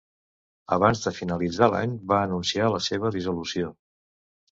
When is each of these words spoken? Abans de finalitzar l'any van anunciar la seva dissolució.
Abans 0.77 1.01
de 1.07 1.11
finalitzar 1.17 1.67
l'any 1.73 1.93
van 2.13 2.23
anunciar 2.29 2.71
la 2.77 2.81
seva 2.87 3.13
dissolució. 3.17 3.71